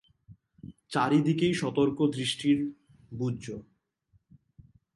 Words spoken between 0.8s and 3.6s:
চারি দিকেই সতর্ক দৃষ্টির ব্যূহ।